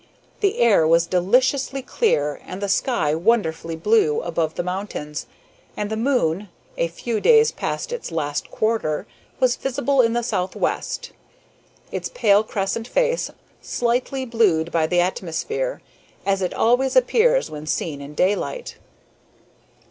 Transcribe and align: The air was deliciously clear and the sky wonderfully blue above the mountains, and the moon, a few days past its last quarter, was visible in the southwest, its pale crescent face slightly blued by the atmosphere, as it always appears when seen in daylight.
The 0.39 0.57
air 0.57 0.87
was 0.87 1.05
deliciously 1.05 1.83
clear 1.83 2.41
and 2.43 2.59
the 2.59 2.67
sky 2.69 3.13
wonderfully 3.13 3.75
blue 3.75 4.19
above 4.23 4.55
the 4.55 4.63
mountains, 4.63 5.27
and 5.77 5.91
the 5.91 5.95
moon, 5.95 6.49
a 6.75 6.87
few 6.87 7.19
days 7.19 7.51
past 7.51 7.91
its 7.91 8.11
last 8.11 8.49
quarter, 8.49 9.05
was 9.39 9.55
visible 9.55 10.01
in 10.01 10.13
the 10.13 10.23
southwest, 10.23 11.11
its 11.91 12.09
pale 12.15 12.43
crescent 12.43 12.87
face 12.87 13.29
slightly 13.61 14.25
blued 14.25 14.71
by 14.71 14.87
the 14.87 14.99
atmosphere, 15.01 15.83
as 16.25 16.41
it 16.41 16.51
always 16.55 16.95
appears 16.95 17.51
when 17.51 17.67
seen 17.67 18.01
in 18.01 18.15
daylight. 18.15 18.77